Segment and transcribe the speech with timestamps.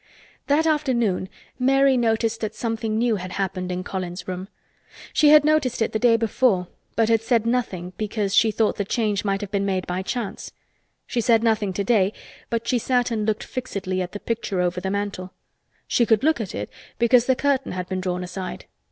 [0.47, 1.29] That afternoon
[1.59, 4.47] Mary noticed that something new had happened in Colin's room.
[5.13, 8.83] She had noticed it the day before but had said nothing because she thought the
[8.83, 10.53] change might have been made by chance.
[11.05, 12.13] She said nothing today
[12.49, 15.33] but she sat and looked fixedly at the picture over the mantel.
[15.87, 18.65] She could look at it because the curtain had been drawn aside.